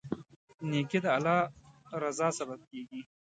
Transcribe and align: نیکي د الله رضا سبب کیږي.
نیکي 0.69 0.99
د 1.03 1.05
الله 1.15 1.39
رضا 2.03 2.27
سبب 2.37 2.59
کیږي. 2.69 3.01